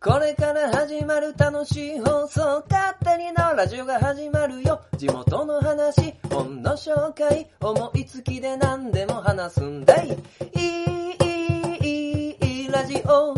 [0.00, 4.80] これから始まる楽しい放送、勝手にのラジオが始まるよ。
[4.96, 10.06] 地元の話、本の紹介、思いつきで何でも話すんだい。
[10.06, 13.32] いい、いい、いい、ラジオ。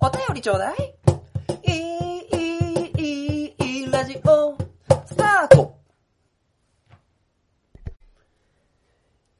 [0.00, 0.94] お便りちょうだい。
[1.64, 4.56] いい、いい、いい、いいラジオ。
[5.04, 5.76] スタート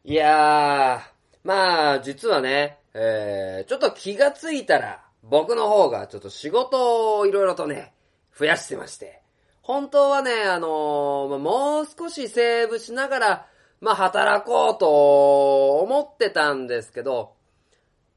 [0.05, 1.01] いやー、
[1.45, 7.93] まあ、実はね、えー、ちょっと気がついたら、僕の方がちょっと仕事をいろいろとね、
[8.37, 9.23] 増やしてまして。
[9.63, 13.47] 本当はね、あのーもう少しセーブしながら、
[13.81, 17.35] まあ働こうと思ってたんですけど、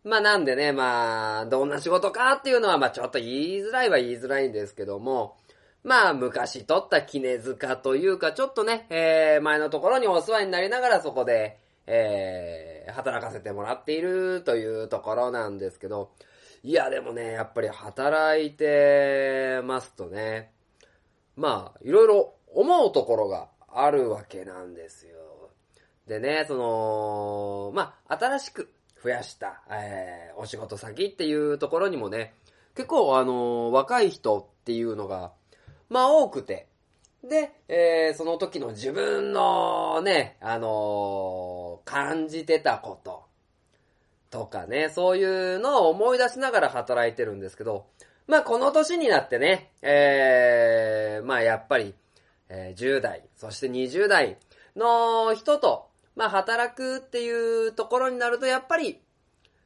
[0.04, 5.38] まあなんでね、まあ、どんな仕事かっていうのは、まあちょっと言いづらいは言いづらいんですけども、
[5.84, 16.12] まあ昔取った絹塚というか、ちょっとね、えー、前のところにお世話になりながらそこで、えー、働かせてもらっているというところなんですけど、
[16.64, 20.52] いやでもね、やっぱり働いてますとね、
[21.36, 25.50] まあ、いろいろ思うところがあるわけなんですよ。
[26.08, 28.72] でね、その、まあ、新しく
[29.04, 32.36] 増やした、えー、お仕事先っていうところにもね、
[32.76, 35.32] 結構あのー若い人っていうのが、
[35.90, 36.68] まあ多くて、
[37.24, 43.24] で、えー、その時の自分のね、あのー感じてたこと
[44.32, 47.86] とかね、そういうのを思い出しながら働いてるんですけど、
[48.28, 51.94] まあこの年になってね、えー、まあやっぱり、
[52.50, 54.38] えー10代、そして20代
[54.76, 59.02] の人と、まあ働くっていうところになると、やっぱり、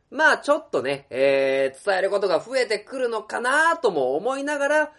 [0.09, 4.91] まあちょっとね、えー、伝えることが増えてくるのかなとも思いながら、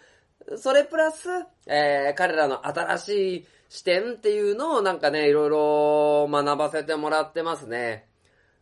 [0.57, 1.27] それプラス、
[1.65, 8.06] えー、彼らの新しい視点っていうのをなんかね、いろいろ学ばせてもらってますね。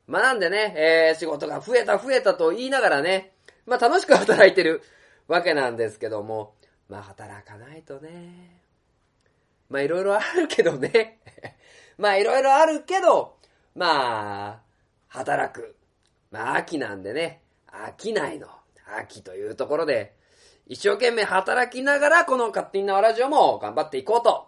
[0.07, 3.33] まあなんでね、えー、仕事が増えた増えたと言いながらね、
[3.65, 4.81] まあ楽しく働いてる
[5.27, 6.53] わけなんですけども、
[6.89, 8.61] まあ働かないとね、
[9.69, 11.19] まあいろいろあるけどね、
[11.97, 13.37] まあいろいろあるけど、
[13.73, 14.59] まあ、
[15.07, 15.75] 働く。
[16.31, 18.47] まあ秋なんでね、飽きないの。
[18.99, 20.15] 秋というところで、
[20.67, 24.47] 一生懸命働きながらこの勝手に縄ラジオも頑張っていこうと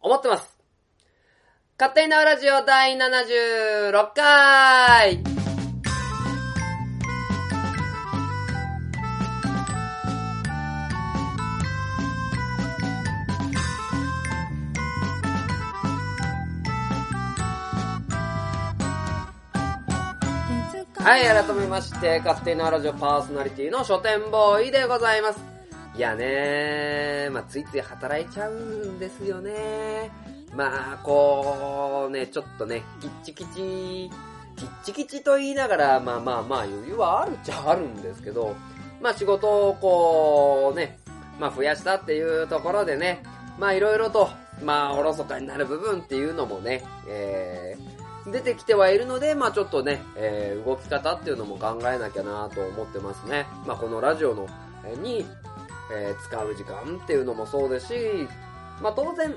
[0.00, 0.61] 思ってます。
[1.82, 5.20] 勝手に縄ラジオ第76回
[20.98, 25.40] はい、改めまして、勝手に縄ラジオパーソナリティの書店ボーイでございます。
[25.96, 34.10] いやねまあ、ついつい働いちゃうんですよねまあ、こう、ね、ちょっとね、キッチキチ、
[34.56, 38.54] キッチキチと言いながら、まあまあまあ余裕はあるっちゃあるんですけど、
[39.00, 40.98] まあ仕事をこうね、
[41.40, 43.22] まあ増やしたっていうところでね、
[43.58, 44.28] まあいろいろと、
[44.62, 53.46] まあおろそかになる部分っていうのもね、えー、出てきてはいるので、まあちょっとね、えー動き方っていうのも考えなきゃなと思ってますね。
[53.66, 54.46] まあこのラジオの、
[54.84, 55.26] えーに、
[55.92, 57.94] えー使う時間っていうのもそうですし、
[58.82, 59.34] まあ当然、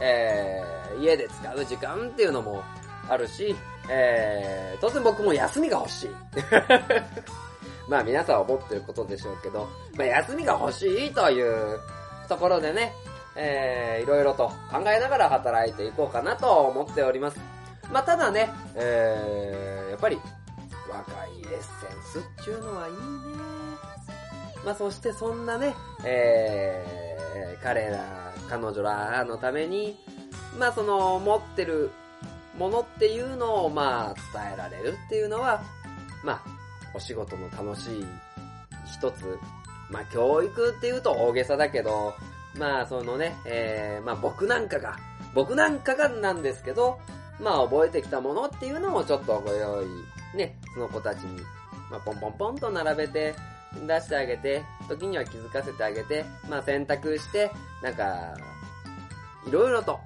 [0.00, 2.62] えー家で使う時間っていうのも
[3.08, 3.54] あるし、
[3.90, 6.10] えー当然僕も休みが欲しい。
[7.88, 11.78] まあ皆さん思ってることでしょうけど、まあ休みが欲しいという
[12.28, 12.92] ところでね、
[13.36, 17.38] えー、いろいろと考えながら働いていこうかなと思っております。
[17.92, 20.18] まあただね、えー、やっぱり
[20.88, 22.98] 若いエッセンスっていうのはいいね。
[24.64, 25.74] まあそしてそんなね、
[26.04, 29.96] えー、彼ら、彼女らのために、
[30.58, 31.90] まあその持ってる
[32.58, 35.62] ものっていうのをまあ伝えられるっていうのは、
[36.22, 36.42] まあ
[36.94, 38.06] お仕事の楽しい
[38.86, 39.38] 一つ、
[39.90, 42.14] まあ教育っていうと大げさだけど、
[42.56, 44.96] まあそのね、えー、まあ僕なんかが、
[45.34, 46.98] 僕なんかがなんですけど、
[47.40, 49.86] まあ覚えてきたものっていうのもちょっとご用意、
[50.36, 51.40] ね、その子たちに、
[51.90, 53.34] まあポンポンポンと並べて
[53.86, 57.50] 出してあげて、時には気づかせてあげて、まあ選択して、
[57.82, 58.34] なんか、
[59.46, 59.98] いろいろと、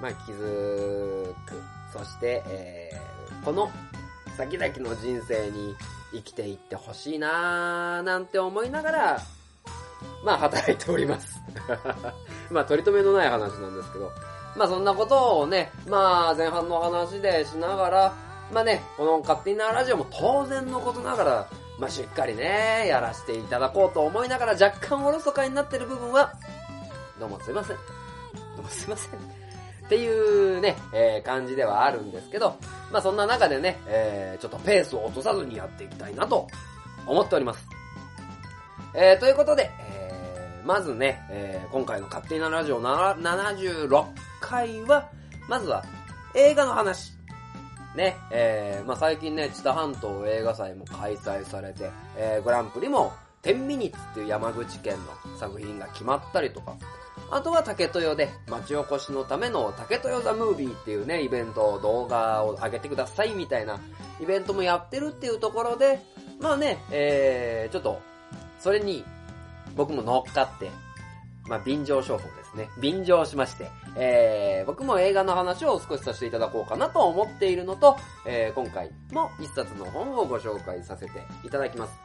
[0.00, 1.62] まあ気づく。
[1.92, 3.70] そして、えー、この
[4.36, 5.74] 先々の人生に
[6.12, 9.22] 生きていってほしいなーなんて思いながら、
[10.24, 11.40] まあ働いております。
[12.50, 14.10] まあ取り留めのない話なんですけど、
[14.56, 18.14] まあそんなことをね、まあ前半の話でしながら、
[18.52, 21.48] まあね、この勝手になラジオも当然のことながら、
[21.82, 26.32] まあしっかりね、やらせていただこうと思いながら若干おろそかになってる部分は、
[27.18, 27.76] どうもすいません。
[27.76, 27.82] ど
[28.60, 29.18] うもすいません。
[29.18, 32.56] っていうね、えー感じではあるんですけど、
[32.92, 36.46] まあそんな中でね、えーちょっとペースを落とさずにやっていきたいなと
[37.04, 37.66] 思っております。
[38.94, 44.06] えー、ということで、えー、まずね、えー、今回の勝手なラジオ76
[44.40, 45.08] 回は、
[45.48, 45.84] まずは
[46.36, 47.11] 映画の話。
[47.96, 53.12] ね、えー、まあ最近ね、知多半島映画祭も開催されて、えー、グランプリも
[53.42, 56.76] 10ミニッツっていう山口県の作品が決まったりとか、
[57.30, 63.80] あとは竹豊で町おこしのための竹豊ザムービーっていうね、イベント、動画を上げてくださいみたいな
[64.20, 66.00] イベントもやってるっていうところで、
[66.40, 68.00] まあね、えー、ちょっと、
[68.58, 69.04] それに
[69.74, 70.70] 僕も乗っかって、
[71.48, 72.68] まあ便乗商法ですね。
[72.78, 81.98] 便乗しまして、えー、僕も映画の話を少しさせていただこうかなと思っているのと、えー、今回も一冊の本をご紹介させていただきます。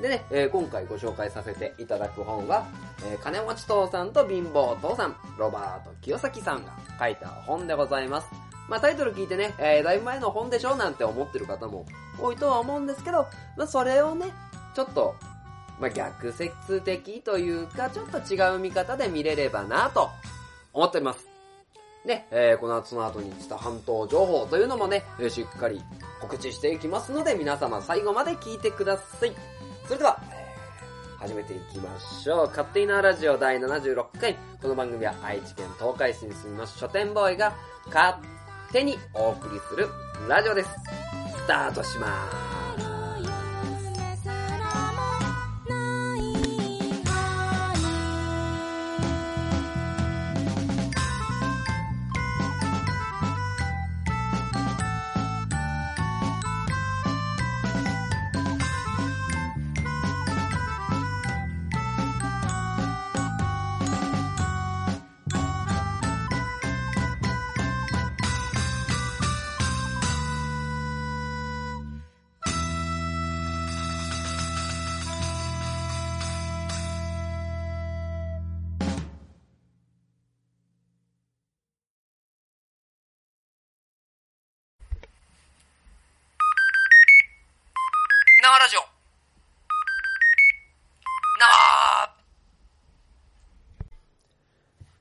[0.00, 2.66] でね、えー、今回ご紹介させていただく本は、
[3.06, 8.28] えー、金持ち父さんと貧乏父さん、ロバート清崎さんが書いた本でございます。
[8.68, 11.86] まあタイトル聞いてね、えー、だいぶ前の本でしょなんて思ってる方も
[12.20, 13.26] 多いとは思うんですけど、
[13.56, 14.32] まあそれをね、
[14.74, 15.14] ちょっと、
[15.80, 20.10] まあ逆説的というか、ちょっと違う見方で見れればなと
[20.72, 21.28] 思っております。
[22.06, 25.80] で、えー、この後の後に知多半島情報というのもね、しっかり
[26.20, 29.32] 告知していきますので、皆様最後まで聞いてください。
[29.86, 30.20] それでは、
[31.18, 32.46] 始めていきましょう。
[32.48, 34.36] 勝手なラジオ第76回。
[34.60, 37.54] この番組は愛知県東海市に住みます書店ボーイが
[37.86, 38.18] 勝
[38.72, 39.88] 手にお送りする
[40.28, 40.68] ラジオです。
[40.68, 42.53] スタートします。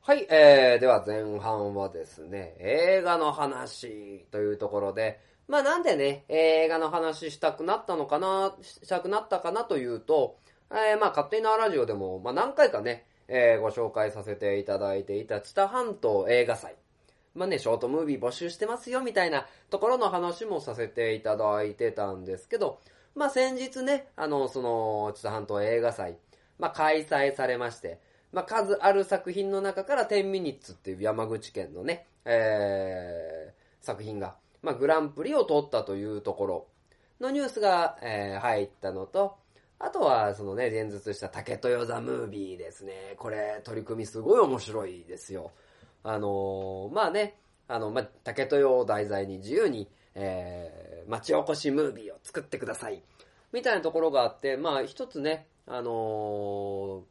[0.06, 10.36] はい、えー、では前半はですね、映画の話というところで、まあなんでね、映画の話したくなったのかな、したくなったかなというと、
[10.72, 16.76] えー、まあ勝手にラジオでも、まあ何回かね、えー、ご紹介させていただいていた知多半島映画祭。
[17.34, 22.82] まあね、ショートムービー募集してますよみたいなところの話もさせていただいてたんですけど、
[23.16, 26.18] まあ、先日ね、あの、その、知多半島映画祭、
[26.60, 28.02] まあ、開催されまして、
[28.34, 36.68] まあ、数ある作品の中から10ミニッツっていう山口県のね、えー、作品が、まあ、グランプリを取ったというところ
[37.22, 39.38] のニュースが、えー、入ったのと、
[39.78, 43.16] あとは、そのね、伝説した竹豊ザムービーですね。
[43.18, 45.52] これ、取り組みすごい面白いですよ。
[46.04, 47.36] あのー、まあね、
[47.68, 53.04] あの、まあ、竹豊を題材に自由に、えー、町おこしムービーを作ってください。
[53.52, 57.02] みたいなところがあって、まあ一つね、あのー、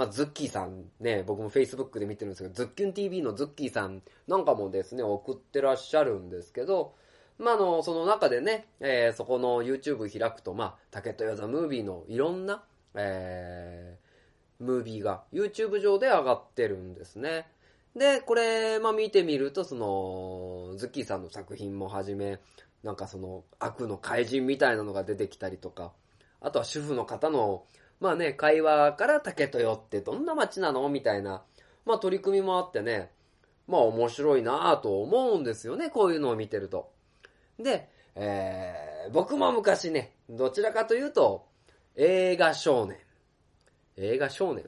[0.00, 6.94] まあ、ズッキーさんね、僕も Facebook で見てるんですけど、ズッキュン TV のズッキーさんなんかもですね、送ってらっしゃるんですけど、
[7.36, 12.64] まあ、あの、その中でね、えー、そこの YouTube 開くと、まあ、竹豊ザムービーのいろんな、
[12.94, 17.46] えー、ムービーが YouTube 上で上がってるんですね。
[17.94, 22.38] で、これ、まあ見てみると、その、ズッキーさんの作品もはじめ、
[22.82, 25.92] なんかその、悪の怪人みたいなのが出てきたりとか、
[26.40, 27.66] あとは主婦の方の、
[28.00, 30.88] まあね、会話から竹豊ってどんな街なの？
[30.88, 31.42] みたいな、
[31.84, 33.10] まあ取り組みもあってね、
[33.68, 36.90] まあ面白いなぁと思うんですよね、こういうのを見てると。
[37.58, 41.46] で、えー、僕も昔ね、どちらかというと、
[41.96, 42.96] 映画少年。
[43.96, 44.64] 映画少年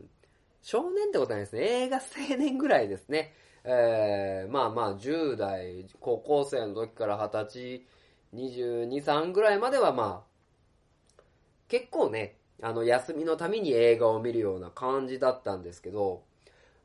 [0.60, 1.62] 少年ってことないですね。
[1.62, 3.34] 映画青年ぐらいですね。
[3.64, 7.86] えー、まあまあ、10代、高校生の時から20歳、
[8.34, 11.22] 22、3ぐらいまではまあ、
[11.68, 16.22] 結構ね、あの、休みのために映画を見るような感じだったんですけど、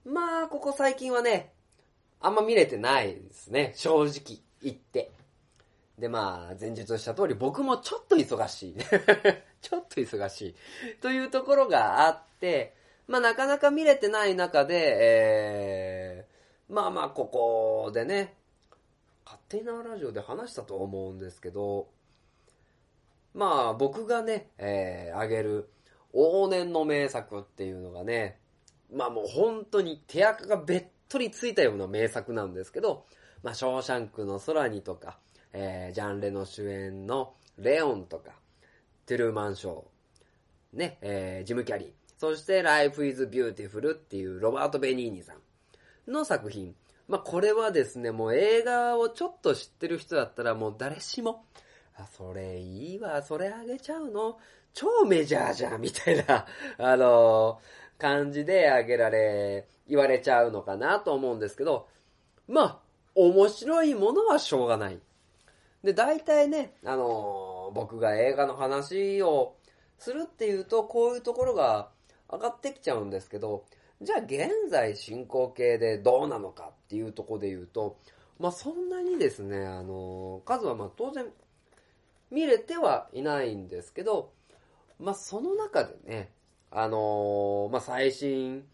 [0.05, 1.53] まあ、ここ最近はね、
[2.19, 3.73] あんま見れてないですね。
[3.75, 5.11] 正直言って。
[5.99, 8.75] で、まあ、前述した通り、僕もちょっと忙しい。
[9.61, 10.55] ちょっと忙しい。
[11.01, 12.73] というところがあって、
[13.07, 18.35] まあなかなか見れてない中で、えー、まあまあここでね、
[19.25, 21.87] 勝手なラジオで話したと思うんですけど、
[23.37, 25.69] まあ僕がね、えー、あげる
[26.13, 28.39] 往年の名作っていうのがね、
[28.91, 33.05] まあもう本当に手垢がべっとりついたような名作なんですけど、
[33.43, 35.19] まあ、ショーシャンクの空にとか、
[35.53, 38.31] えー、ジャンレの主演のレオンとか、
[39.05, 41.91] トゥルーマンショー、ね、えー、ジム・キャリー。
[42.17, 45.33] そして、Life is Beautiful っていうロバート・ベニーニさ
[46.07, 46.75] んの作品。
[47.07, 51.45] まあ、これはですね、もう映画をちょっと知ってる人だったらもう誰しも、
[51.97, 54.37] あ、それいいわ、それあげちゃうの？
[54.73, 56.45] 超メジャーじゃん、みたいな、
[56.77, 61.87] あのー、感じであげられ、言われちゃうのかなと思うんですけど、
[62.47, 62.79] まあ、
[63.15, 64.99] 面白いものはしょうがない。
[65.83, 69.55] で、大体ね、あのー、僕が映画の話を
[69.97, 71.89] するっていうと、こういうところが
[72.31, 73.65] 上がってきちゃうんですけど、
[74.01, 77.97] じゃあ現在進行形でどうなのかっていうとこで言うと、
[78.37, 81.25] まあそんなにですね、あのー、数はまあ当然
[82.31, 84.31] 見れてはいないんですけど、
[84.99, 86.31] まあその中でね、
[86.71, 88.65] あのー、まあ最新、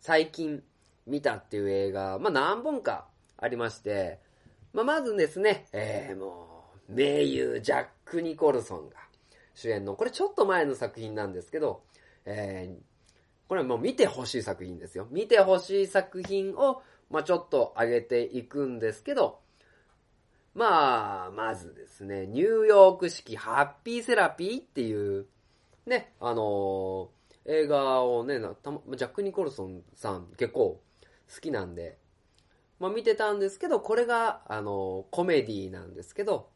[0.00, 0.62] 最近
[1.06, 4.18] 見たっていう映画、まあ何本かありまして、
[4.72, 8.96] まあまずですね、えー、もう、名優ジャック・ニコルソンが
[9.54, 11.82] 主演の、これちょっと前の作品なんですけど、
[12.24, 12.82] えー、
[13.48, 15.08] これはもう見てほしい作品ですよ。
[15.10, 19.40] 見てほしい作品を、まあちょっと上げていくんですけど、
[20.58, 25.26] まあ、まずですね、ニューヨーク式ハッピーセラピーっていう、
[25.86, 27.08] ね、あのー、
[27.44, 30.82] 映画をね、ジャック・ニコルソンさん結構
[31.32, 31.96] 好きなんで、
[32.80, 36.48] まあ見てたんですけど、これが、あのー、コメディなんですけど、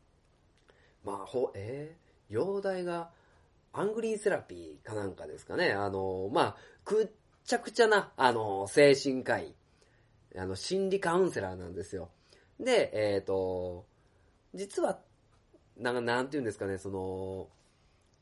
[1.05, 3.11] まあ、ほ、えー、容体が、
[3.73, 5.71] アングリーセラピーかなんかですかね。
[5.71, 7.09] あのー、まあ、くっ
[7.45, 9.55] ちゃくちゃな、あの精神科医、
[10.37, 12.11] あの、心理カウンセラーなんですよ。
[12.59, 13.87] で、えっ、と、
[14.55, 14.99] 実は、
[15.77, 17.49] ななんて言うんですかね、その、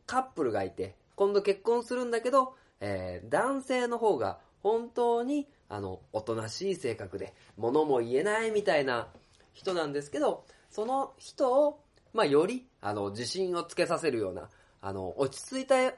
[0.06, 9.08] カップルがいて、今度結婚するんだけど、えー、男性の方が本当に、あの、おとなしい性格で、物も言えないみたいな
[9.52, 11.80] 人なんですけど、その人を、
[12.12, 14.49] まあ、より、あの、自信をつけさせるような、
[14.80, 15.94] あの、落ち着いた、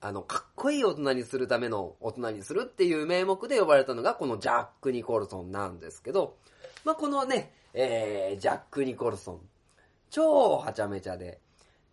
[0.00, 6.36] あの、かっこいい大人にするための大人にするっていう名目で呼ばれたのが、このジャック・ニコルソンなんですけど、
[6.84, 9.40] まあ、このね、えー、ジャック・ニコルソン
[10.16, 11.40] 超はちゃめちゃで。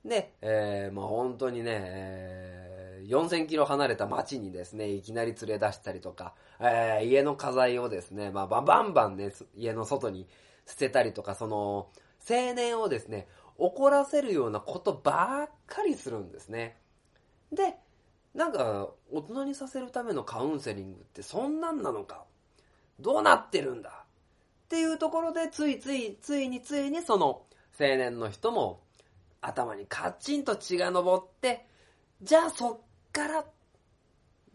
[0.06, 10.26] で、えー、まあ本当にね、えー、4000キロ離れた街にですね、いきなり連れ出したりとか、えー、家の家財をですね、まあバンバンバンね、家の外に
[10.66, 11.90] 捨てたりとか、その、
[12.30, 13.28] 青年をですね、
[13.58, 16.78] 怒らせるようなことばっかりするんですね。
[17.52, 17.76] で、
[18.34, 22.24] なんか、大人にさせるためのカウンセリングってそんなんなのか
[23.02, 27.44] どうなってるんだっていうところで、ついつい、ついについにその、
[27.80, 28.82] 青年の人も
[29.42, 31.66] 頭にカチンと血が上って、
[32.22, 32.78] じゃあそっ
[33.12, 33.46] から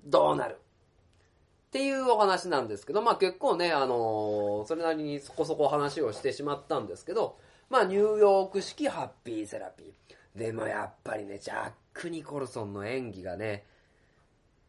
[0.05, 0.55] どうなる？
[0.55, 10.39] っていうお話なんですけど、まあ結構ね、あのー、それなりにそこそこ話をしてしまったんですけど、まあニューヨーク式ハッピーセラピー。
[10.39, 13.67] でもやっぱりね、ジャック・ニコルソンの演技がね、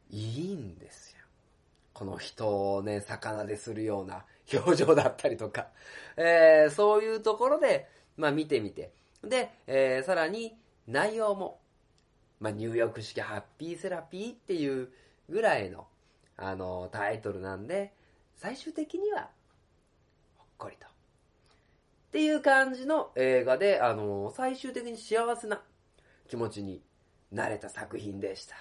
[0.09, 1.19] いいんですよ。
[1.93, 5.67] この人をね、魚でするような表情だったりとか、
[6.17, 7.87] えー、そういうところで、
[8.19, 8.91] まあ見てみて。
[9.23, 10.55] で、えー、さらに
[10.87, 11.59] 内容も、
[12.39, 14.89] まあ入浴式ハッピーセラピーっていう
[15.29, 15.87] ぐらいの、
[16.35, 17.93] あの、タイトルなんで、
[18.35, 19.29] 最終的には、
[20.37, 20.85] ほっこりと。
[20.85, 20.89] っ
[22.11, 25.61] ていう感じの映画で、あの、最終的に幸せな
[26.27, 26.81] 気持ちに
[27.31, 28.55] なれた作品でした。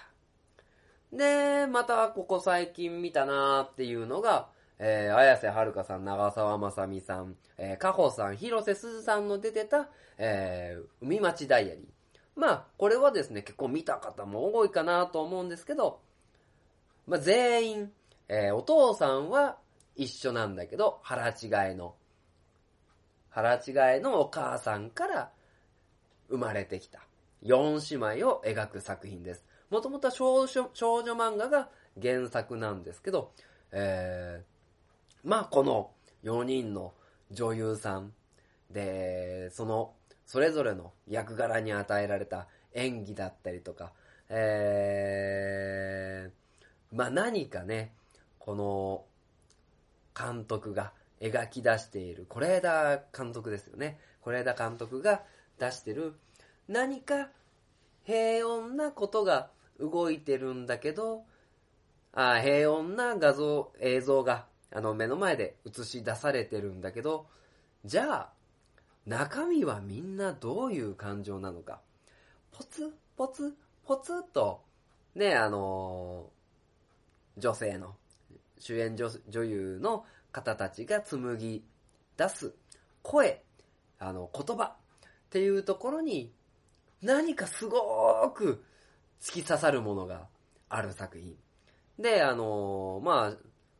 [1.11, 4.49] で、またここ最近見たなーっていうのが、
[4.79, 11.83] えー、綾瀬はるかさん、長澤まさみさん、えー、かほさん、広瀬すずさんの出てた、えー、海町ダイアリー。
[12.39, 15.99] まあ、これはですね、結構見た方も多いかなと思うんですけど、
[17.07, 17.91] まあ、全員、
[18.29, 19.57] えー、お父さんは
[19.97, 21.95] 一緒なんだけど、腹違いの、
[23.29, 25.31] 腹違いのお母さんから
[26.29, 27.01] 生まれてきた
[27.41, 29.43] 四姉妹を描く作品です。
[29.69, 30.63] もともとは少女
[31.13, 31.69] 漫画が
[32.01, 33.33] 原作なんですけど、
[33.71, 34.58] えー、
[35.23, 35.91] まあこの
[36.23, 36.93] 4人の
[37.31, 38.13] 女優さん
[38.71, 39.93] で、その
[40.25, 43.91] それぞれの役柄に与えられた演技だったりとか、
[44.29, 47.93] えー、まあ何かね、
[48.37, 49.05] この
[50.15, 53.99] 監督が描き出している、是枝監督ですよね。
[54.23, 55.23] 是枝監督が
[55.59, 56.15] 出してる
[56.67, 57.29] 何か
[58.05, 59.49] 平穏なことが
[59.79, 61.23] 動いてるんだけど、
[62.13, 67.27] あ平穏な画像、映像があの、目の前で映し出されてるんだけど、
[67.85, 68.33] じゃあ、
[69.05, 71.81] 中身はみんなどういう感情なのか？
[72.51, 74.61] ポツ、ポツ、ポツと、
[75.15, 77.95] ね、あのー、女性の、
[78.59, 81.63] 主演女女優の方たちが紡ぎ
[82.17, 82.53] 出す
[83.01, 83.41] 声、
[83.97, 84.75] あの、言葉っ
[85.29, 86.31] ていうところに、
[87.01, 88.63] 何かすごく
[89.21, 90.27] 突き刺さるものが
[90.67, 91.35] ある作品。
[91.97, 93.37] で、あのーまあ、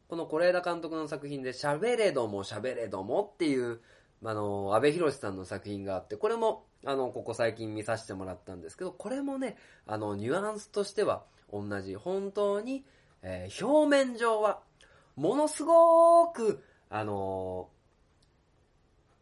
[0.09, 3.79] この是枝監督の作品で、喋れども喋れどもっていう、
[4.23, 11.95] あのー、安部寛さんの作品があって、これも、あの、ここ最近見させてもらったんですけど、これもね、あの、ニュアンスとしては同じ。
[11.95, 12.85] 本当に、
[13.21, 14.61] えー表面上は、
[15.15, 17.79] ものすごく、あのー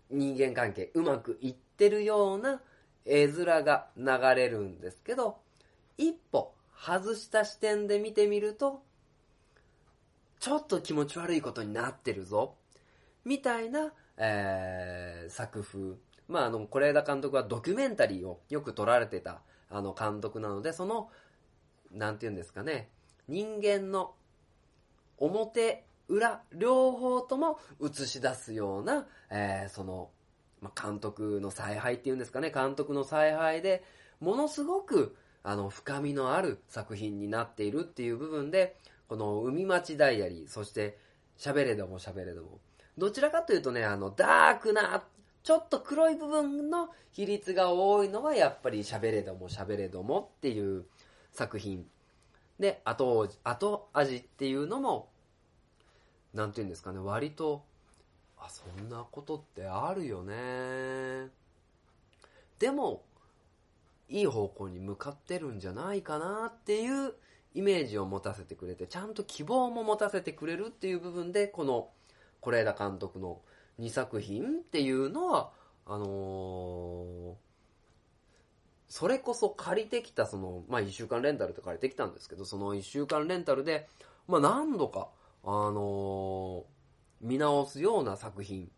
[0.10, 2.62] 人間関係うまくいってるような
[3.04, 5.40] 絵面が流れるんですけど、
[5.98, 8.84] 一歩外した視点で見てみると、
[10.40, 12.56] ちょっと気持ち悪いことになってるぞ。
[13.26, 15.96] みたいな、えー作風。
[16.28, 21.10] まあ、あの、是枝監督はドキュメンタリーをよく撮られてた、あの、監督なので、その、
[21.92, 22.90] なんて言うんですかね、
[23.28, 24.14] 人間の
[25.18, 30.10] 表、裏、両方とも映し出すような、えーその、
[30.62, 33.84] まあ、監督の采配っていうんですかね、監督の采配で、
[34.20, 38.78] ものすごく、あの、深みのある作品になっているっていう部分で、
[39.08, 40.98] この海町ダイアリー、そして、
[41.38, 42.60] 喋れども喋れども。
[42.98, 45.04] どちらかというとね、あの、ダークな、
[45.44, 50.86] ちょっと黒い部分の比率が多いのは、やっぱり喋れども喋れどもっていう
[51.32, 51.86] 作品。
[52.60, 55.10] で、後、後味っていうのも、
[56.34, 57.64] なんていうんですかね、割と、
[58.38, 61.30] あ、そんなことってあるよね。
[62.60, 63.04] でも、
[64.10, 67.14] いい方向に向かってるんじゃないかなっていう
[67.54, 71.90] イメージを持たせてくれて、ちゃんと希望も持たせてくれるっていう部分で、この
[72.42, 73.42] 是枝監督の
[73.80, 75.52] 2作品っていうのは、
[75.86, 77.48] あのー
[78.90, 83.90] それこそ借りてきた、その、まあ、1週間レンタルって借りてきたんですけど、その1週間レンタルで、
[84.30, 85.10] まあ、何度か、
[85.44, 86.78] あのー
[87.20, 88.70] 見直すような作品。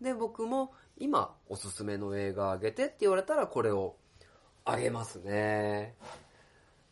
[0.00, 3.96] で、僕も今、おすすめの映画あげてって言われたら、これを
[4.64, 5.94] あげますね。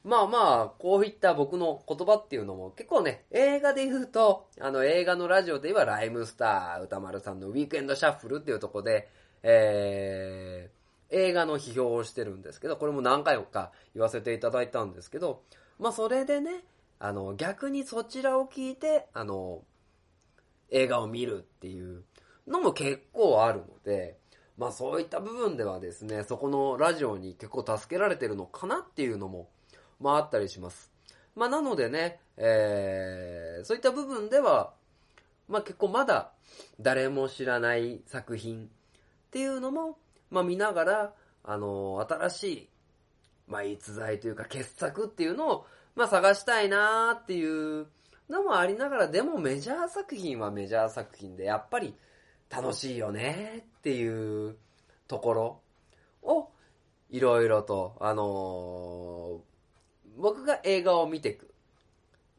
[0.05, 9.09] まあまあ、こういった僕の言葉っていうのも結構ね、映画で言うと、あの映画のラジオで言えばライムスター歌丸さんのウィークエンドシャッフルっていうとこで、
[9.43, 15.43] えー、映画の批評をしてるんですけど、これも何回か言わせていただいたんですけど、
[15.79, 16.65] まあそれでね、
[16.99, 19.63] あの逆にそちらを聞いて、あの、
[20.71, 22.03] 映画を見るっていう
[22.47, 24.19] のも結構あるので、
[24.59, 29.49] まあそういった部分ではですね、そこのラジオに結構助けられてるのかなっていうのも、
[30.01, 30.93] まああったりします。
[31.35, 34.73] まあなのでね、えー、そういった部分では、
[35.49, 36.33] まあ結構まだ
[36.81, 38.69] 誰も知らない作品っ
[39.31, 39.99] ていうのも、
[40.31, 41.13] まあ見ながら、
[41.45, 42.69] あの新しい、
[43.49, 47.87] まあ逸材というか傑作っていうのを、まあ探したいなーっていう
[48.31, 51.95] のもありながら、でもメジャー作品はメジャー作品で、やっぱり
[52.51, 54.57] 楽しいよねっていう
[55.09, 55.61] ところ
[56.23, 56.51] を、
[57.11, 59.54] いろいろと、あのー
[60.25, 61.53] 僕が映画を見ていく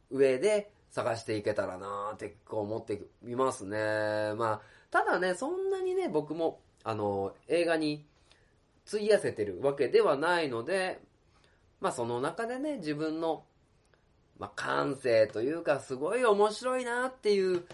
[0.10, 4.34] 上で探していけたらなーってこう思ってみますね。
[4.39, 8.04] まあ、ただね、そんなにね、僕も、あの映画に
[8.88, 11.00] 費やせてるわけではないので、
[11.80, 13.43] まあその中でね、自分の、
[14.39, 17.65] まあ感性というか、すごい面白いなっていう、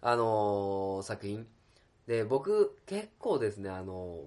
[0.00, 1.46] あのー作品。
[2.08, 4.18] で、僕、結構ですね、あの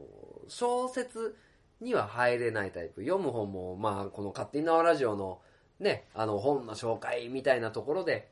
[0.47, 1.36] ー小説
[1.84, 3.02] には入れないタイプ。
[3.02, 5.41] 読む本も、まあ、この勝手に縄ラジオの、
[5.80, 8.30] ね、あの、本の紹介みたいなところで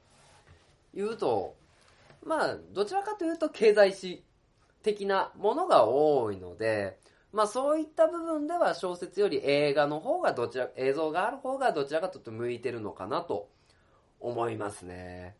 [0.94, 1.56] 言うと、
[2.24, 4.24] まあ、どちらかというと経済史
[4.84, 6.98] 的なものが多いので、
[7.34, 13.50] まあそういった部分では小説より映画の方がどちら、映像がある方がどちらかというと向いてるのかなと
[14.20, 15.36] 思いますね。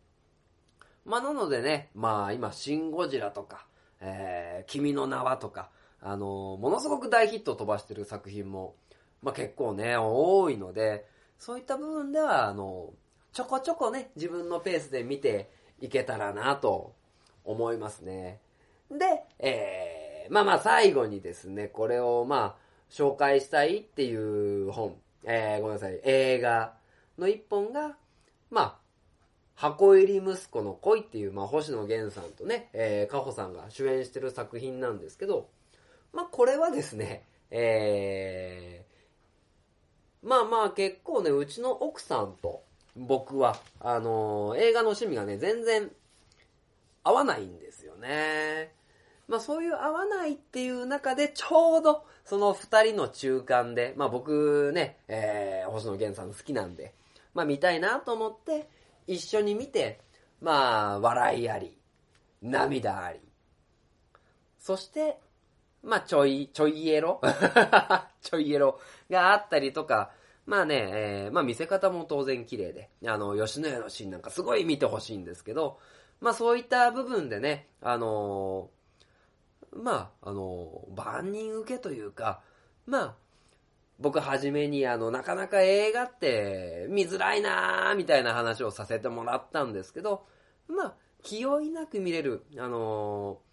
[1.06, 3.66] まあなのでね、まあ今、シン・ゴジラとか、
[4.00, 5.70] えー、君の名はとか、
[6.02, 8.76] あのものすごく大ヒットを飛ばしてる作品も、
[9.22, 11.06] まあ結構ね、多いので、
[11.38, 12.92] そういった部分では、あの
[13.34, 16.94] ちょこちょこね、自分のペースで見ていけたらなと
[17.46, 18.40] 思いますね。
[18.90, 22.62] で、えー、まあまあ最後にですね、これをまあ、
[22.92, 26.74] 紹介したいっていう本、えー、ごめんなさい、映画
[27.18, 27.96] の一本が、
[28.50, 28.78] まあ、
[29.56, 35.50] 箱入り息子の恋っていう、まあ、星野源さんとね、えー、かほさんが主演してる作品なんですけど、
[36.14, 42.64] まあ、これはですね、 えー、まあまあ結構ね、うちの奥さんと
[42.96, 45.92] 僕は、あのー映画の趣味がね、全然
[47.04, 48.74] 合わないんですよね。
[49.28, 56.94] まあそういう合わないっていう中でちょうどその二人の中間で、まあ僕ね、えー、星野源さん好きなんで、
[57.34, 58.68] まあ見たいなと思って
[59.08, 60.00] 一緒に見て、
[60.42, 61.78] まあ笑いあり、
[62.42, 63.20] 涙あり、
[64.60, 65.18] そして、
[65.84, 67.22] まあちょい、ちょいエロ。
[68.22, 70.12] ちょいエロがあったりとか、
[70.46, 75.80] まあね、えー、まあ見せ方も当然綺麗で、あの、吉野家のシーンなんかすごい見てほしいんですけど、
[76.20, 78.82] まあそういった部分でね、あのー、
[79.74, 82.42] まあ、あのー、万人受けというか、
[82.86, 83.16] まあ、
[84.00, 90.26] 僕はじめにあの、なかなか映画って見づらいなーみたいな話をさせてもらったんですけど、
[90.68, 93.51] まあ、気負いなく見れる、あのー、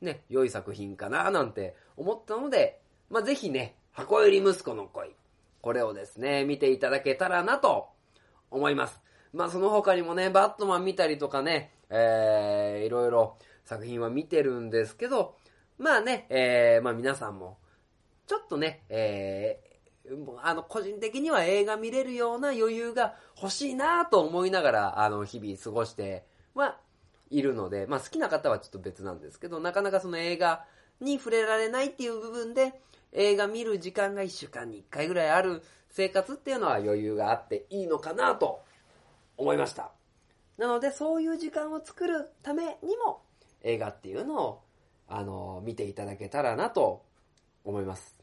[0.00, 2.80] ね、良い作品かななんて思ったので、
[3.10, 5.14] まあ、ぜひね、箱入り息子の恋、
[5.60, 7.88] これをですね、見ていただけたらなと
[8.50, 9.02] 思います。
[9.32, 15.36] まあ、その他にもね、バットマン見たりとかね、えー、いろいろ作品は見てるんですけど、
[15.78, 17.58] まあね、えー、まあ皆さんも、
[18.26, 26.78] ちょっとね、えー、あの、個人的には映画見れるような余裕が欲しいなと思いながら、あの、日々過ごしては
[27.30, 30.64] いるので、まあ好きな方はちょっと別なんですけど、なかなかその映画
[31.00, 32.80] に触れられないっていう部分で、
[33.12, 38.60] 映画見る時間が1週間に1回ぐらいある生活っていうのは余裕があっていいのかなと
[39.36, 39.92] 思いました。
[40.58, 43.22] なので、そういう時間を作るためにも、
[43.62, 44.62] 映画っていうのを、
[45.08, 47.04] あの、見ていただけたらなと
[47.64, 48.16] 思います。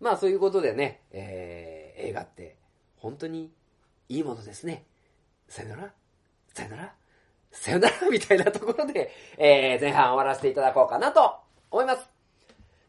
[0.00, 2.56] まあ、そういうことでね、えー、映画って
[2.96, 3.52] 本当に
[4.08, 4.84] いいものですね。
[5.48, 5.92] さよなら
[6.54, 6.94] さよなら
[7.52, 11.36] さよならみたいなところで、えー、前半終わらせていただこうかなと
[11.70, 12.08] 思います。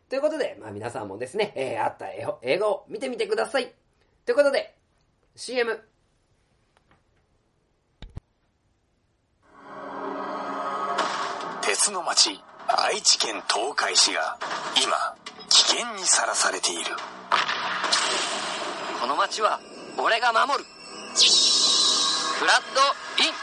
[0.09, 2.07] ということで、まあ皆さんもですね、えー、あった
[2.41, 3.73] 映画を見てみてください。
[4.25, 4.75] ということで、
[5.35, 5.79] CM
[11.61, 14.37] 鉄の町愛知県東海市が
[14.75, 15.15] 今
[15.49, 16.83] 危険にさらされている
[19.01, 19.59] この町は
[19.97, 20.65] 俺が守る
[22.39, 23.42] フラッドイン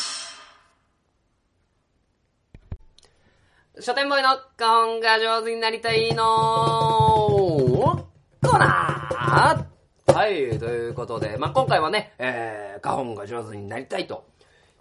[3.81, 14.27] 書店ボーイの花本が上手になりたいのコーナーはい、ということで、まあ、今回はね、えー、花本が上手になりたいと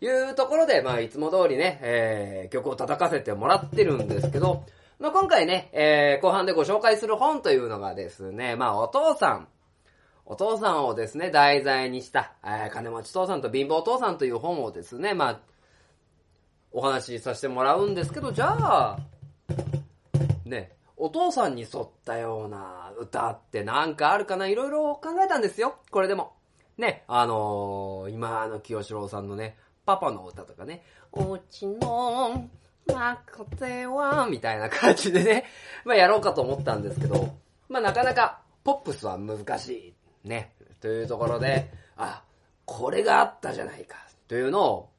[0.03, 4.67] いうところで、まあ、いつも通りね、えー、曲を叩かせてもらってるんですけど、
[4.99, 9.49] まあ、今回ね、えー、後半でご紹介する本というのがですね、まあ、お父さん、
[10.27, 15.41] お父さんをですね、題材にした、えー、金持ち父さんと貧乏父さんという本をですね、まあ、
[16.73, 18.99] お話しさせてもらうんですけど、じゃあ、
[20.45, 26.35] ね、お父さんに沿ったような歌ってなんかあるかないろいろ考えたんですよ、これでも。
[26.79, 32.49] ね、あのー、今の清志郎さんのね、パパの歌とかね、おうちの
[32.87, 35.45] まこては、みたいな感じでね、
[35.85, 37.35] まあやろうかと思ったんですけど、
[37.69, 40.29] まあなかなかポップスは難しい。
[40.29, 40.55] ね。
[40.81, 42.23] というところで、あ、
[42.65, 43.97] これがあったじゃないか。
[44.29, 44.90] というのを、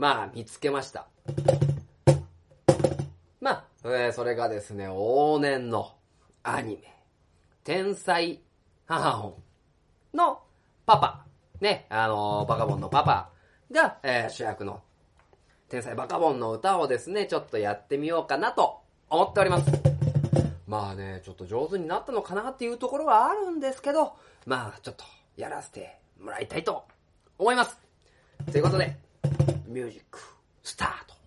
[0.00, 1.08] まあ見つけました。
[3.38, 5.94] まあ、えー、それがですね、往年の
[6.42, 6.96] アニメ、
[7.64, 8.40] 天才
[8.86, 9.34] 母本
[10.14, 10.40] の
[10.86, 11.26] パパ、
[11.60, 13.28] ね、あのー、バカボンのパパ
[13.70, 14.80] が、えー、主役の
[15.68, 19.70] 天才バカボンの歌をですね、ちょっとやってみようかなと思っております。
[20.66, 24.14] まあね、ちょっと上手になったのかなっていうところはあるんですけど、
[24.46, 25.04] まあちょっと
[25.36, 26.84] やらせてもらいたいと
[27.38, 27.76] 思います。
[28.50, 29.09] ということで、
[29.70, 30.18] ミュージック
[30.64, 31.20] スタート。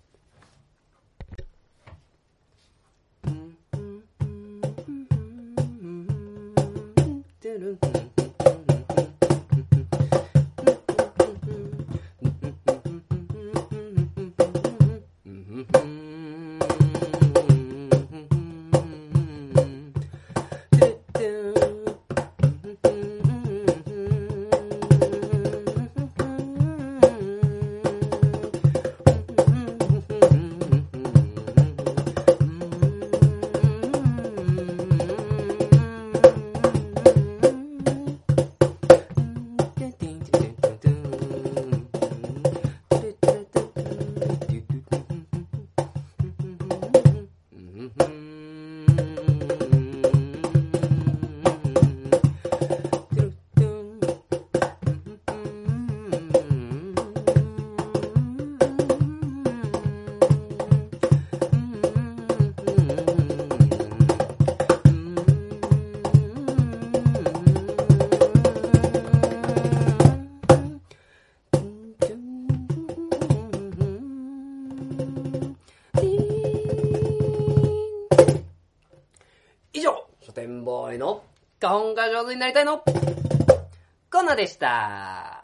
[82.34, 85.43] になりたいのコーナでした。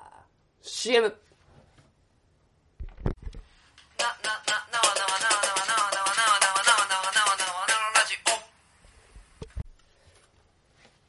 [0.61, 1.13] CM。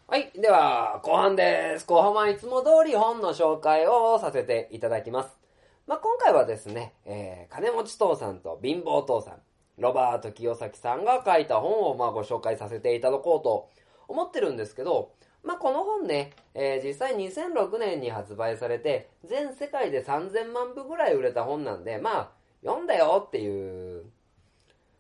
[0.07, 0.31] はい。
[0.35, 1.87] では、後半です。
[1.87, 5.38] 後半はいつも通り本の紹介をさせていただきます。
[5.87, 9.35] まあ、今回はですね、えー、金持ち父さんと貧乏父さん、
[9.79, 13.71] ロバート清崎さんが書いた本をまあご紹介させていただこうと
[14.09, 22.31] 思ってるんですけど、まあ、この本ね、えー実際2006年に発売されて、全世界で3000万部ぐらい売れた本なんで、まあ、
[22.62, 24.05] 読んだよっていう、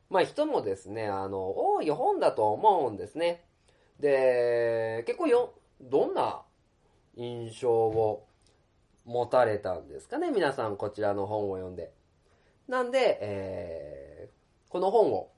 [0.08, 3.44] まあ、人もですね、あの、多い本だと思うんですね。
[4.00, 6.42] で、結構よ、どんな
[7.16, 8.26] 印象を
[9.04, 11.92] 持たれたんですかね、皆さんこちらの本を読んで。
[12.66, 15.30] なんで、えーこの本を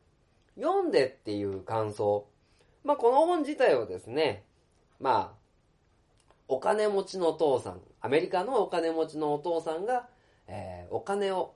[0.60, 2.26] 読んでっていう感想。
[2.84, 4.44] まあ、この本自体はですね、
[5.02, 5.38] まあ、
[6.48, 10.08] お金持ちのお父さん、アメリカのお金持ちのお父さんが、
[10.46, 11.54] えーお金を、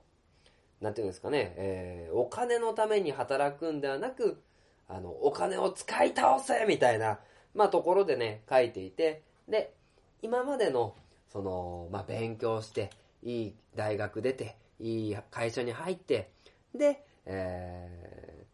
[0.81, 4.41] なんていうんですかね、えーお金のために働くんではなく、
[4.89, 7.19] あの、お金を使い倒せみたいな、
[7.55, 9.73] まあ、ところでね、書いていて、で、
[10.21, 10.95] 今までの、
[11.31, 12.89] その、まあ、勉強して、
[13.23, 16.31] いい大学出て、いい会社に入って、
[16.75, 18.45] で、え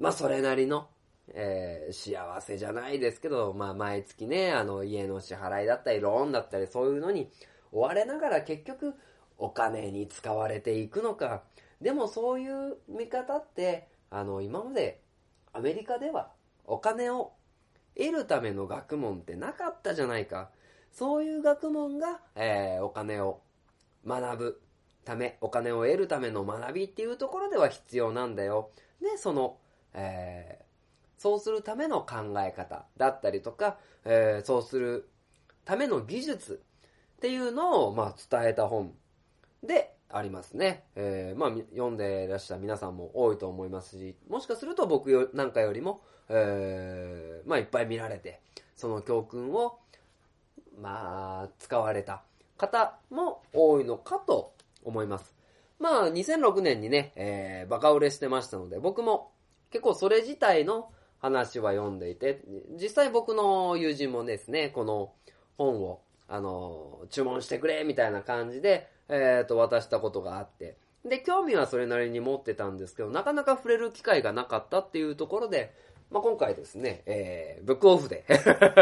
[0.00, 0.88] ーまあ、それなりの、
[1.28, 7.30] えー幸せじゃないですけど、まあ、毎月ね、あの、家の支払いだったり、ローンだったり、そういうのに
[7.70, 8.94] 追われながら結局、
[9.38, 11.42] お金に使われていくのか。
[11.80, 15.00] でもそういう見方って、あの、今まで
[15.52, 16.30] アメリカでは
[16.64, 17.32] お金を
[17.96, 20.50] 得るための学問ってなかったじゃないか。
[20.92, 23.40] そういう学問が、えーお金を
[24.06, 24.60] 学ぶ
[25.04, 28.70] ため、お金を得るための学びっていうところでは必要なんだよ。
[29.00, 29.58] で、その、
[29.94, 30.61] えー
[31.22, 35.08] そうするための考え方だったりとか、えーそうする
[35.64, 36.60] ための技術
[37.18, 38.92] っていうのを、まあ、伝えた本
[39.62, 40.82] でありますね。
[40.96, 48.40] えーまあ、読んでいらっしゃる皆さんも多いと思いますし、もしかすると僕よなんかよりも、えーまあ、いっぱい見られて、
[48.74, 49.78] その教訓を、
[50.80, 52.24] まあ、使われた
[52.58, 55.32] 方も多いのかと思います。
[55.78, 59.30] まあ、2006年にね、えーバカ売れしてましたので、僕も
[59.70, 60.90] 結構それ自体の
[61.22, 65.12] 話は読んでいて、実際僕の友人もですね、この
[65.56, 75.72] 本を、あの、注文してくれ、みたいな感じで、えっ、と、渡したことがあって、で、興味はそれなりに持ってたんですけど、なかなか触れる機会がなかったっていうところで、
[76.10, 78.24] まあ、今回ですね、えーブックオフで、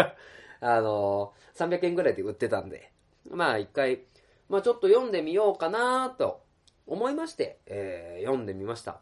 [0.61, 2.90] あの、300円ぐらいで売ってたんで、
[3.29, 4.00] まあ、一回、
[4.48, 6.40] まあ、ちょっと読んでみようかなと
[6.87, 9.00] 思いまして、えー読んでみました。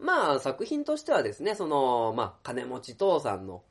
[0.00, 3.62] まあ、作品としてはですね、その、まあ、金持ち父さんの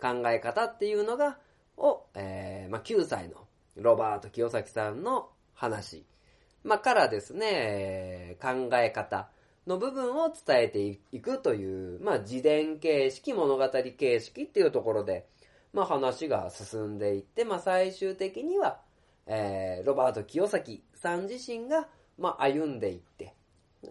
[0.00, 1.38] 考え方っていうのが、
[1.76, 3.46] を、えーまあ、9歳の
[3.76, 6.04] ロバート清崎さんの話、
[6.64, 9.28] まあ、からですね、考え方
[9.66, 15.28] の部分を伝えていくという、まあ、自伝形式、物語形式っていうところで、
[15.72, 18.80] まあ、話が進んでいって、まあ、最終的には、
[19.26, 21.86] えーロバート清崎さん自身が、
[22.18, 23.35] まあ、歩んでいって、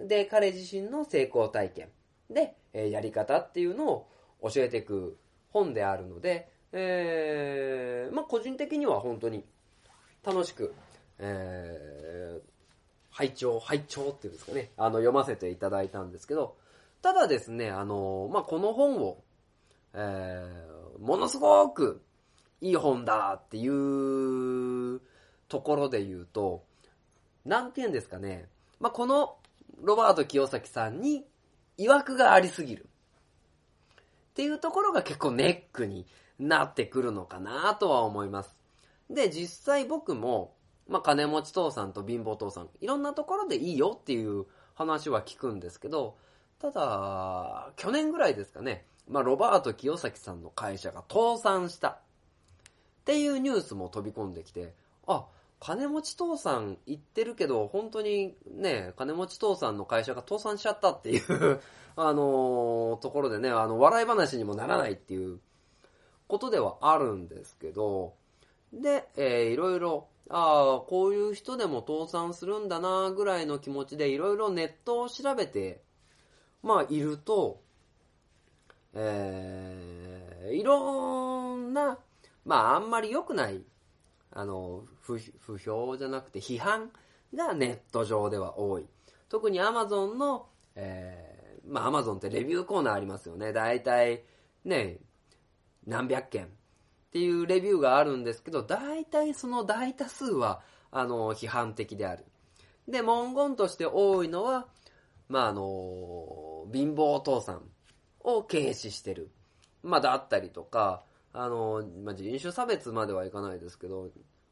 [0.01, 1.89] で、彼自身の成功体験。
[2.29, 4.07] で、えーやり方っていうのを
[4.41, 5.17] 教えていく
[5.51, 9.45] 本であるので、えーまあ、個人的には本当に
[10.23, 10.73] 楽しく、
[11.19, 12.55] えー
[13.11, 16.57] 拝聴、拝聴っていうんですかね、あの、読ませていただいたんですけど、
[17.01, 19.23] ただですね、あの、まあ、この本を、
[19.93, 22.01] えーものすごく
[22.61, 25.01] いい本だっていう
[25.47, 26.63] ところで言うと、
[27.45, 28.47] なんて言うんですかね、
[28.79, 29.35] まあ、この
[29.81, 31.25] ロバート清崎さんに
[31.77, 32.87] 曰くがありすぎる。
[34.31, 36.05] っていうところが結構ネックに
[36.39, 38.57] なってくるのかなとは思います。
[39.09, 40.55] で、実際僕も、
[40.87, 46.17] まあ、金持ち父さんと貧乏父さん、いろんなところでいいよっていう話は聞くんですけど、
[46.59, 51.97] ただ、去年ぐらいですかね、まあ、ロバート清崎さんの会社が倒産したっ
[53.05, 54.73] ていうニュースも飛び込んできて、
[55.07, 55.25] あ、
[55.59, 61.61] 金持ち父さん言ってるけど、本当にね、金持ち父さんの会社が倒産しちゃったっていう、
[61.95, 65.39] あのーところでね、あの、笑い話にもならないっていう
[66.27, 68.13] ことではあるんですけど、
[68.73, 75.81] で、えーいろいろ、ああ、こういう人でも倒産するんだな、ぐらいの気持ちでいろいろネットを調べて、
[76.61, 77.61] まあ、いると、
[78.93, 81.97] えーいろんな、
[82.45, 83.63] まあ、あんまり良くない、
[84.31, 86.91] あの、不不評じゃなくて批判
[87.33, 88.85] がネット上では多い。
[89.29, 91.35] 特に Amazon の、えー
[91.67, 93.51] まあ Amazon ってレビューコーナーありますよね。
[93.51, 94.23] だいたい
[94.63, 94.97] ね、
[95.85, 96.47] 何百件っ
[97.11, 102.25] ていうレビューがあるんですけど、大体その大多数は、あの、批判的である。
[102.87, 104.67] で、文言として多いのは、
[105.27, 107.63] まあ、あの、貧乏お父さん
[108.21, 109.31] を軽視してる。
[109.83, 114.09] まあ、だったりとか、あの、まあ、人種差別まではいかないですけど、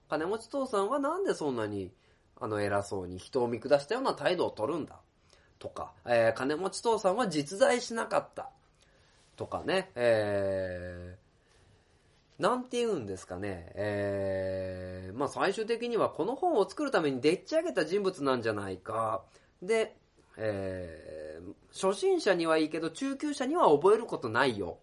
[0.09, 1.91] 金持ち父さんはなんでそんなに、
[2.39, 4.99] あの、偉そうに人を見下したような態度を取るんだ。
[5.59, 8.49] とか、えー、金持ち父さんは実在しなかった。
[9.35, 19.23] とかね、えー、なんて言うんですかね、えー、まあ最終的にはこの本を作るためにでっち上げた人物なんじゃないか。
[19.61, 19.95] で、
[20.37, 24.77] えー、初心者にはいいけど中級者には覚えることないよ。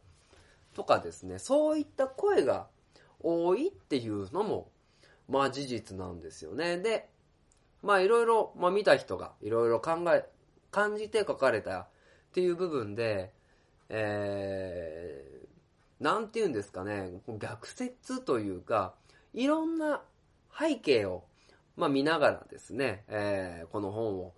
[0.75, 2.69] とかですね、そういった声が
[3.21, 4.71] 多いっていうのも、
[5.31, 6.77] まあ事実なんですよね。
[6.79, 7.09] で、
[7.83, 10.29] まあいろいろ、まあ見た人がいろいろ考え、
[10.73, 11.87] 感じて書かれたっ
[12.33, 13.33] ていう部分で、
[13.89, 18.95] えー、なんて言うんですかね、逆説というか、
[19.33, 20.03] いろんな
[20.59, 21.25] 背景を、
[21.77, 24.35] まあ見ながらですね、えー、この本を、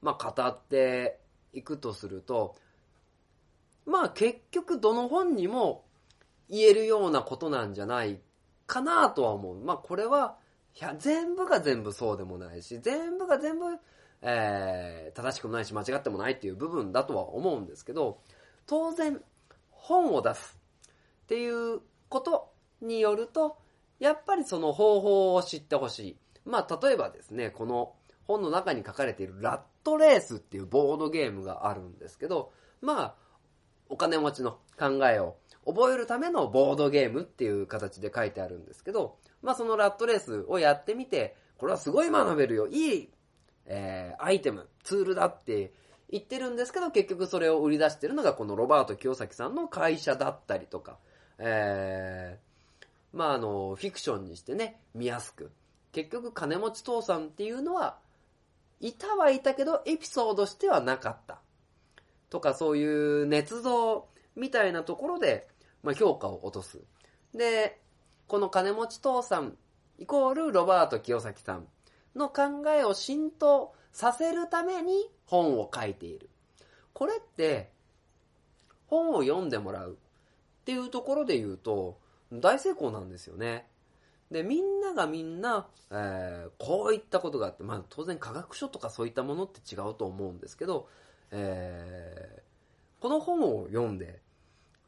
[0.00, 1.18] まあ語って
[1.52, 2.54] いくとすると、
[3.84, 5.84] まあ結局どの本にも
[6.48, 8.20] 言えるようなことなんじゃない
[8.66, 9.60] かなとは思う。
[9.64, 10.36] まあこれは、
[10.78, 13.64] いや、全部が全部そうでもないし、全部が全部、
[14.22, 18.20] えー、正しくもないし間違ってもないっていう部分だとは思うんですけど、
[18.66, 19.22] 当然、
[19.70, 20.58] 本を出す
[21.24, 22.52] っていうこと
[22.82, 23.56] によると、
[23.98, 26.16] やっぱりその方法を知ってほしい。
[26.44, 27.94] まあ、例えばですね、この
[28.26, 33.14] 本の中に書かれているラットレースっていうボードゲームがあるんですけど、まあ、
[33.88, 42.68] お金持ちの考えを覚えるためのボードゲームっていう形で書いてあるんですけど、まあそのラットレースをやってみて、これはすごい学べるよ。
[42.68, 43.10] いい、
[43.66, 45.72] えー、アイテム、ツールだって
[46.08, 50.98] 言ってるんですけど、結局それを売り出してるのがこのロバート清崎さんの会社だったりとか、
[51.38, 55.50] えー、まああの、フィクションにしてね、見やすく。
[55.92, 57.98] 結局金持ち父さんっていうのは、
[58.80, 61.40] いたはいたけど、エピソードしてはなかった。
[62.28, 65.48] とかそういう捏造みたいなところで、
[65.86, 66.80] まあ、評価を落とす。
[67.32, 67.80] で、
[68.26, 69.56] この金持ち父さん、
[69.98, 71.68] イコールロバート清崎さん
[72.16, 76.28] の考えを浸透させるために本を書いている。
[76.92, 77.70] これって、
[78.88, 82.00] 本を読んでもらうっていうところで言うと、
[82.32, 83.68] 大成功なんですよね。
[84.32, 90.88] で、みんながみんな、えー、こういったことがあって、まあ当然科学書とかそういったものって違うと思うんですけど、
[91.30, 94.25] えー、この本を読んで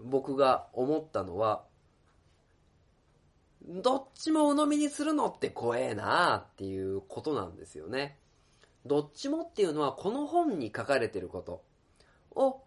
[0.01, 1.65] 僕が思ったのは、
[3.67, 8.19] どっちも鵜呑みにするのって怖えなっていうことなんですよね。
[8.87, 11.63] どっちもっていうのはこの本に書かれてること
[12.35, 12.63] を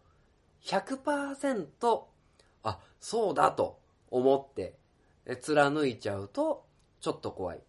[0.63, 2.04] 100%
[2.63, 3.80] あ、そうだと
[4.12, 4.76] 思って
[5.41, 6.65] 貫いちゃうと
[7.00, 7.60] ちょっと怖い。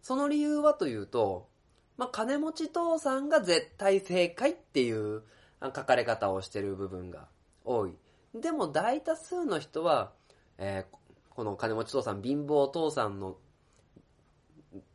[0.00, 1.48] その理由はというと、
[1.96, 5.22] まあ、金持ち父さんが絶対正解っていう
[5.60, 7.26] 書かれ方をしてる部分が
[7.64, 7.94] 多い。
[8.40, 10.12] でも大多数の人は、
[10.58, 10.96] えー、
[11.30, 13.36] この金持ち父さん、貧乏父さんの、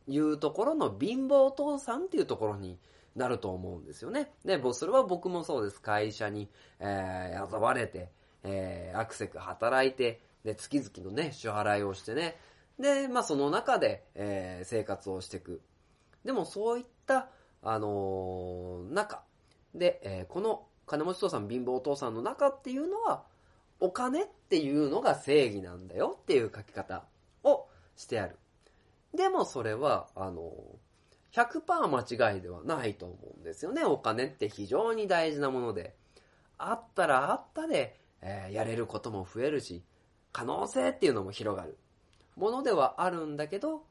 [0.06, 2.78] いうところの貧乏父さんっていうところに
[3.16, 4.32] なると思うんですよね。
[4.44, 5.80] で、それは僕もそうです。
[5.80, 6.48] 会社に、
[6.80, 8.10] えー、雇われて、
[8.44, 12.36] えー、アクセク働いて、で、月々のね、支払いをしてね、
[12.78, 15.60] で、まあその中で、えー、生活をしていく。
[16.24, 17.28] でもそういった、
[17.62, 19.22] あのー、中
[19.74, 23.24] で、えー、この金持ち父さん、貧乏お父さんの中っていうのは、
[23.82, 27.02] お金っていうのが正義なんだよっていう書き方
[27.42, 27.66] を
[27.96, 28.36] してある。
[29.12, 30.52] でもそれは、あの、
[31.32, 33.84] 100%間違いではないと思うんですよね。
[33.84, 35.96] お金って非常に大事なもので。
[36.58, 39.82] あったらあったで、えー、やれることも増えるし、
[40.30, 41.76] 可能性っていうのも広がる。
[42.36, 43.82] ものではあるんだけど、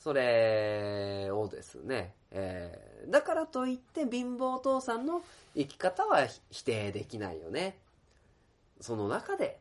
[0.00, 5.22] それをですね、えー、だからといって貧乏父さんの
[5.54, 7.78] 生き方は否定できないよね。
[8.80, 9.60] その中で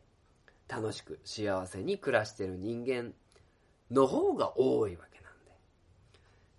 [0.67, 3.13] 楽しく幸せに暮らしてる人間
[3.91, 5.33] の方が多いわけなん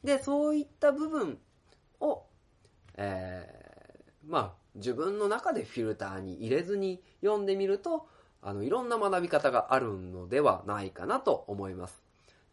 [0.05, 0.17] で。
[0.17, 1.39] で、そういった部分
[2.01, 2.25] を、
[2.97, 8.09] えー、まあ、自分の中でフィルターに入れずに読んでみると、
[8.41, 12.03] あの、いろんな学び方があるのではないかなと思います。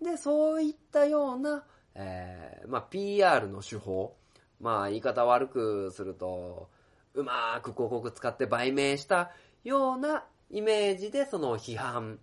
[0.01, 4.16] で、そういったような、えー、まあ、PR の手法。
[4.60, 6.70] まあ、言い方悪くすると、
[7.14, 9.32] うまく広告使って売名した
[9.66, 12.18] ようなイメージでその批判っ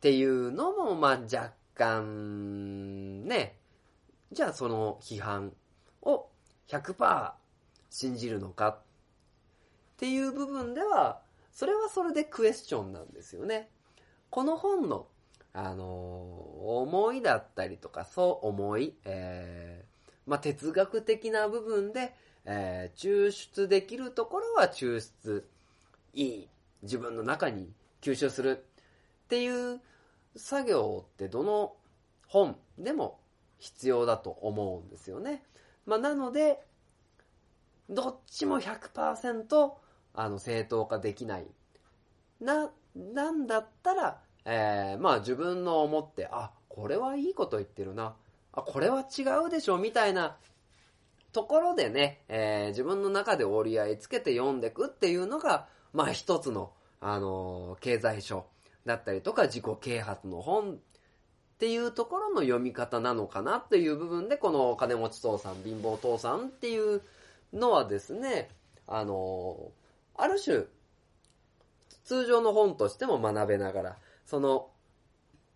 [0.00, 3.56] ていうのも、まあ、若干、ね、
[4.30, 5.52] じゃあその批判
[6.02, 6.26] を
[6.68, 7.32] 100%
[7.90, 8.78] 信じるのかっ
[9.96, 13.70] ていう部分では、それはそれでクエスチョンなんですよね。
[14.28, 15.06] この本の
[15.54, 15.86] あの
[16.82, 22.14] 思いだったりとか、そう思い、えー、まあ、哲学的な部分で、
[22.44, 25.48] えー、抽出できるところは抽出、
[26.16, 26.48] いい、
[26.82, 28.64] 自分の中に吸収する
[29.24, 29.80] っていう
[30.34, 31.74] 作業ってどの
[32.26, 33.20] 本でも
[33.58, 35.42] 必要だと思うんですよね。
[35.84, 36.60] まあ、なので、
[37.88, 39.70] どっちも100%
[40.14, 41.46] あの正当化できない。
[42.40, 48.16] な、なんだったら、えー、まあ自分の思って、あ、これはいいこと言ってるな。
[48.52, 50.36] あ、これは違うでしょ、みたいな
[51.32, 58.44] ところでね、えー、自分の中で折り合いつけて読んでくっていうのが、まあ一つの、あのー、経済書
[58.84, 60.76] だったりとか自己啓発の本っ
[61.58, 67.00] ていうところの読み方なのかなっていう部分で、この金持ち父さん、貧乏父さんっていう
[67.54, 68.50] のはですね、
[68.86, 70.64] あのー、ある種、
[72.04, 74.68] 通常の本としても学べながら、その、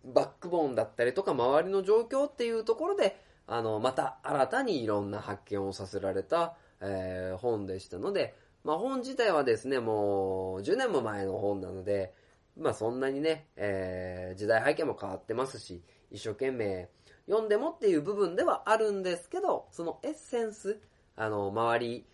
[0.03, 8.33] バックボーンだったりとか周りの状況っていうところで、あの、また新たにいろんな発見をさせられた、えー、本でしたので、
[8.63, 12.13] まあ本自体はですね、もう10年も前の本なので、
[12.57, 15.81] まあそんなにね、えー、時代背景も変わってますし、
[16.11, 16.89] 一生懸命
[17.27, 20.79] 読んでもっていう部分ではあるんですけど、そのエッセンス、
[21.15, 22.05] あの、周り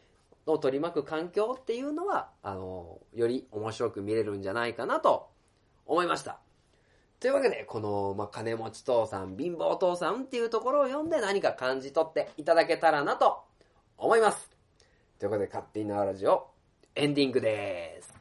[0.46, 5.30] を取り巻く環境っていうのは、あの、より面白く見れるんじゃないかなと
[5.86, 6.40] 思いました。
[7.20, 13.44] というわけで、この、まあ、金持ち父さん、貧乏父さんっていうところを読んで何か感じ取っていただけたらなと
[13.98, 14.57] 思います。
[15.20, 16.48] ということで、勝手に縄ラジオ、
[16.94, 18.14] エンディングです。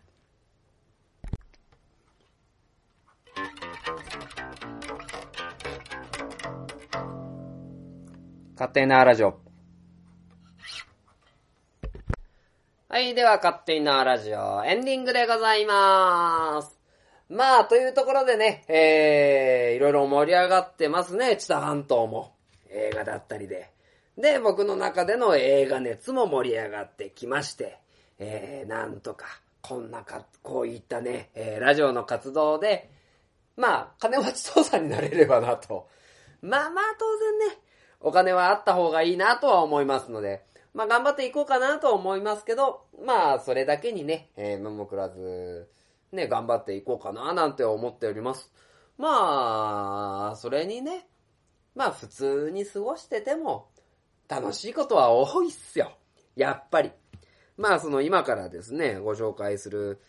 [8.55, 9.38] 勝手に縄ラジオ。
[12.88, 16.80] はい、では、勝手に縄ラジオ、エンディングでございます。
[17.28, 22.32] まあ、というところでね、えー、いろいろ盛り上がってますね、知多半島も。
[22.70, 23.76] 映画だったりで。
[24.16, 27.78] で、僕の中での映画熱も盛り上がってきまして、
[28.18, 29.26] えー、なんとか、
[29.60, 32.90] こんなか、こういったね、えー、ラジオの活動で、
[33.56, 35.88] まあ、金持ち父さんになれればなと。
[36.40, 37.58] まあまあ、当然ね、
[38.00, 45.68] お金はあった方がいいなとは思いますので、まあ頑張っていこうかなと思いますけど、まあ、それだけにね、えー、ももくらず、
[46.12, 48.52] ね、頑張っていこうかななんて思っております。
[48.98, 51.06] まあ、それにね、
[51.74, 53.68] まあ普通に過ごしてても
[54.29, 55.93] 楽しいことは多いっすよ。
[56.35, 56.91] やっぱり。
[57.57, 60.01] まあその今からですね、ご紹介する、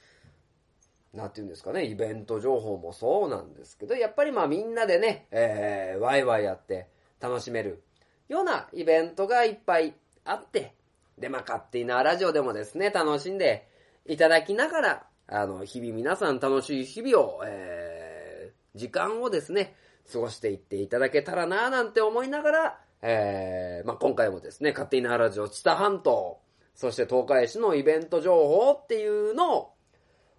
[1.13, 6.87] なんて言うんですかね、イベント情報もそうなんですけど、やっぱりまあみんなでね、えー、ワイワイやって
[7.21, 7.83] 楽しめる
[8.27, 9.93] ようなイベントがいっぱい
[10.25, 10.73] あって、
[11.17, 13.67] で、まあ勝手なラジオでもですね、楽しんで
[14.05, 19.75] いただきながら、あの、日々皆さん楽しい日々を、えー、時間をですね、
[20.11, 26.39] 過ごしていっていただけたらなぁなんて思いながら、えー、まあ、今回もですね、勝手になラジオ、知多半島、
[26.75, 29.73] そして東海市のイベント情報っていうのを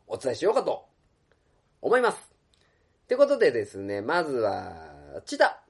[0.07, 0.87] お伝えしようかと
[1.83, 2.17] 思います。
[2.17, 4.73] ってことでですね、まずは、
[5.25, 5.61] 知多、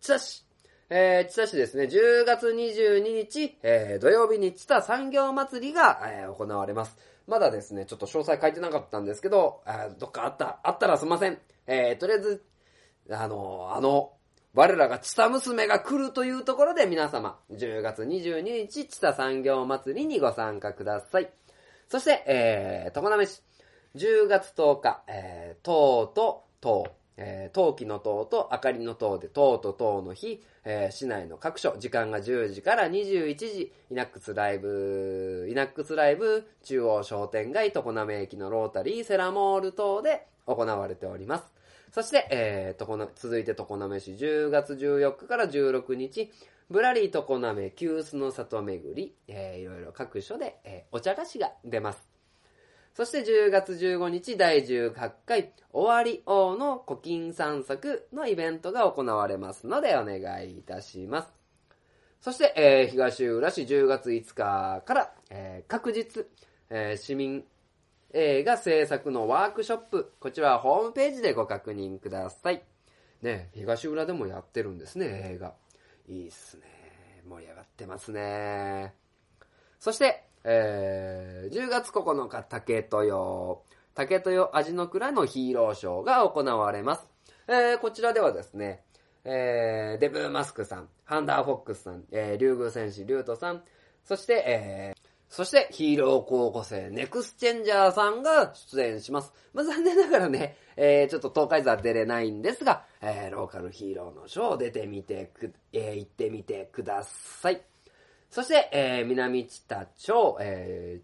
[0.00, 0.44] 知多市、
[0.90, 6.96] えー、千田市ですね、10月22日、えー、土曜日に知多産業祭りが、えー、行われます。
[7.26, 11.38] まだですね、ちょっと詳細書いてなかったんですけど、あどっかあった、あったらすいません。
[11.66, 12.44] えー、とりあえず、
[13.10, 14.12] あの、あの、
[14.56, 21.28] 我らがチタ娘が来るというところで皆様、10月22日、チタ産業祭りにご参加ください。
[21.88, 23.42] そして、えー、常滑市、
[23.96, 41.63] 10月10日、えー、とうと、とう、えー、陶器の塔と明かりの塔で塔と塔の日、えー、市内の各所、時間が10時から21時、イナックスライブ、イナックスライブ、中央商店街、常滑駅のロータリー、セラモール等で行われております。
[41.94, 46.28] そして、えー、と続いて常滑市10月14日から16日、
[46.68, 52.08] ぶらり常滑急須の里巡り、えー、いろいろ各所で、えー、お茶菓子が出ます。
[52.94, 61.28] そして10月15日第18回終わり王の古今散策のイベントが行われますのでお願いいたします。
[62.20, 66.26] そして、えー、東浦市10月5日から、えー、確実、
[66.70, 67.44] えー、市民
[68.16, 72.62] 映画制作のワークショップ、こちらはホームページでご確認ください。
[73.22, 75.54] ね、東浦でもやってるんですね、映画。
[76.08, 76.62] いいっすね。
[77.28, 78.94] 盛り上がってますね。
[79.80, 83.58] そして、えー、10月9日、竹豊、
[83.94, 87.08] 竹豊味の蔵のヒーローショーが行われます。
[87.48, 88.84] えー、こちらではですね、
[89.24, 93.64] えー、デブーマスクさん、ハンダーフォックスさん、えー、竜宮戦士リュートさん、
[94.04, 95.03] そして、えー、
[95.34, 99.32] そして、ヒーロー高校生、ネクスチェンジャーさんが出演します。
[99.52, 107.60] まあ、残念ながらね、えー、ちょっと東海座出れないんですが、えー、ローカルヒーローのショー出てみてく、えー、行ってみてください。
[108.30, 111.00] そして、えー、南知多町、え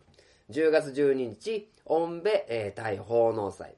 [0.48, 3.74] ー、10月12日、オンベ、えー、大奉納祭。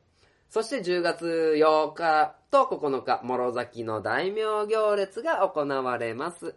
[0.50, 6.54] そして10月8日と9日、諸崎の大名行列が行われます。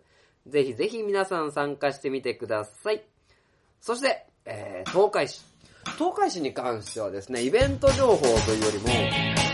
[0.47, 3.14] ぜひぜひ皆さん参加してみてください。
[3.85, 5.43] そして、えー、東海市。
[5.99, 8.87] 東海市に関してはですね、イベント情報というよりも、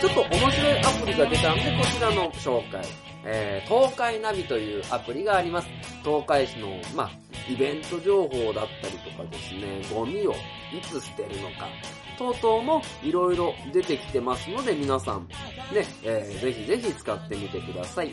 [0.00, 2.82] ちょっと面白いアプリが出たんで、こちらの紹介。
[3.26, 5.68] えー、東海ナビというアプリがあります。
[6.02, 7.10] 東海市の、まあ、
[7.46, 11.68] イベント情報だったりとかですね、ゴミをいつ捨てるのか、
[12.16, 15.28] 等々もいろいろ出てきてますので、皆さん、
[15.74, 18.10] ね、えー、ぜひぜひ使ってみてください。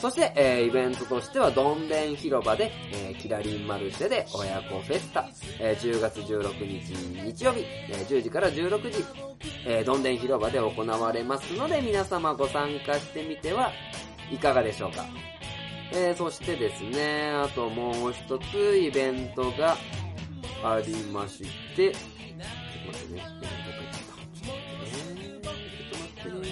[0.00, 5.28] そして、えー、イベントとしては、どんでん広場で、えー、キラリンマルシェで親子フェスタ、
[5.60, 9.04] えー、10月16日日曜日、えー、10時から16時、
[9.66, 13.70] えー、どんでん広場で行われますので、皆様ご参加してみては
[14.30, 15.04] いかがでしょうか。
[15.94, 19.76] えー、そしてですね、あともう一つイベントが
[20.64, 21.44] ありまし
[21.76, 22.00] て、ちょっ
[22.86, 24.00] と待ってね、ちょっと待ってね、
[26.22, 26.51] ちょっと待ってね。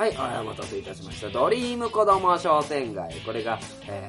[0.00, 1.28] はい、お待たせいたしました。
[1.28, 3.20] ドリーム子供商店街。
[3.20, 4.08] これが、え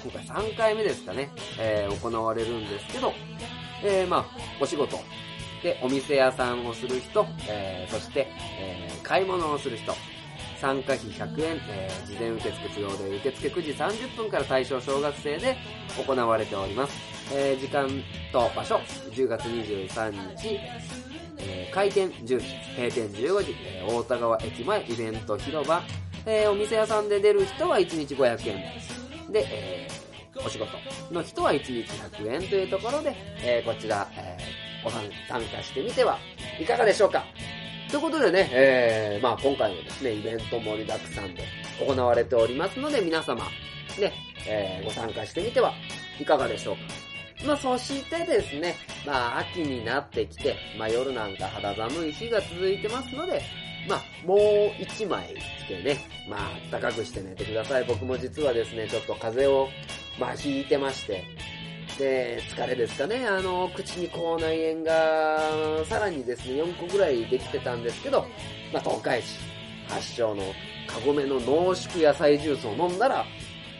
[0.00, 3.12] ー、今回3回目ですかね、えー、行われるんですけど、
[3.84, 4.26] えー、まあ、
[4.58, 4.96] お仕事、
[5.62, 8.26] で、お店屋さんをする人、えー、そして、
[8.58, 9.92] えー、買い物をする人、
[10.62, 15.58] 参加費100円、えー、事前受付不要で受付9時30分から対象小学生で
[16.06, 16.94] 行われております。
[17.34, 17.86] えー、時間
[18.32, 18.80] と場所、
[19.12, 20.58] 10月23日、
[21.48, 22.36] えー開店10時、
[22.76, 25.82] 閉店15時、えー大田川駅前イベント広場、
[26.26, 29.32] えーお店屋さんで出る人は1日500円。
[29.32, 29.98] で、えー
[30.46, 30.70] お仕事
[31.10, 31.72] の人は1日
[32.22, 36.18] 100円というところで、えーこちら、えーご参参加してみては
[36.60, 37.24] いかがでしょうか
[37.90, 41.42] ということでね、えーまあ今回もですね、イベント盛りだくさんで
[41.84, 43.44] 行われておりますので、皆様、
[43.98, 44.12] ね、
[44.46, 45.72] えーご参加してみては
[46.20, 46.80] いかがでしょうか
[47.46, 48.74] まあ、そしてですね、
[49.06, 53.42] まあ、秋になってきて、まあ、夜なんか肌寒い日が続いてますので、
[53.88, 54.38] まあ、もう
[54.82, 55.34] 一枚
[55.64, 57.84] 着てね、まあ、暖かくして寝てください。
[57.84, 59.68] 僕も実はですね、ちょっと風邪を、
[60.18, 61.24] まあ、ひいてまして、
[61.98, 68.26] で、疲れですかね、あの、口に口内炎が、さらにですね、4個ぐらいできてたんですけど、
[68.72, 69.38] まあ、東海市
[69.88, 70.42] 発祥の
[70.86, 73.24] カゴメの濃縮野菜ジュースを飲んだら、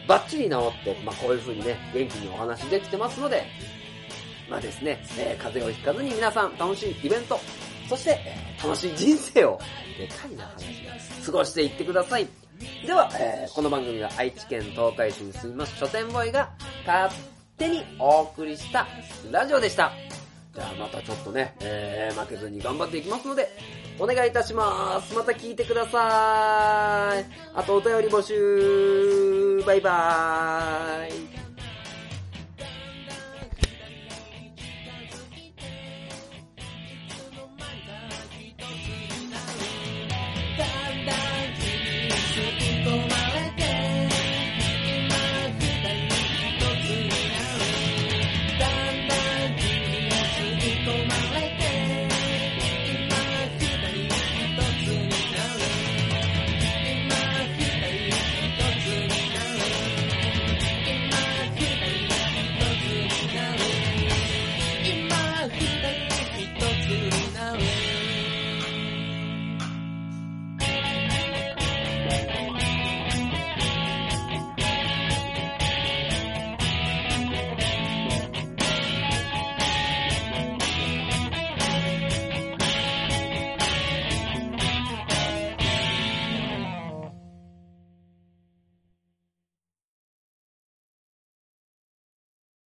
[0.09, 3.43] バッチリ治って、まあ、こういう風にね、元気にお話できてますので、
[4.49, 7.39] まあですね、えー風邪をひかずに皆さん楽しいイベント、
[7.87, 9.59] そして、えー楽しい人生を、
[9.99, 10.93] でかいな話が、
[11.23, 12.27] 過ごしていってください。
[12.87, 16.49] では、えーこの番組は愛知県東海市に住みます書店ボーイが
[16.87, 17.13] 勝
[17.59, 18.87] 手にお送りした
[19.29, 19.91] ラジオでした。
[20.55, 23.47] じゃあまたちょっとね、えー負けずに頑張っていきますので、
[23.99, 25.13] お願いいたします。
[25.13, 27.25] また聞いてください。
[27.53, 29.61] あとお便り募集。
[29.65, 31.38] バイバーイ。